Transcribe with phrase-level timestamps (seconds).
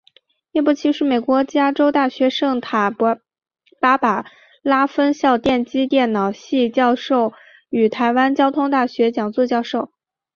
[0.53, 3.21] 叶伯琦是美国加州大学圣塔芭
[3.99, 4.25] 芭
[4.63, 7.33] 拉分校电机电脑系教授
[7.69, 9.91] 与台湾交通大学讲座教授。